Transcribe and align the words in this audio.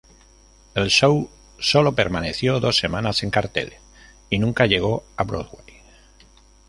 El 0.73 0.87
show 0.87 1.29
solo 1.59 1.93
permaneció 1.93 2.59
dos 2.59 2.75
semanas 2.75 3.21
en 3.21 3.29
cartel 3.29 3.73
y 4.31 4.39
nunca 4.39 4.65
llegó 4.65 5.03
a 5.15 5.23
Broadway. 5.25 5.75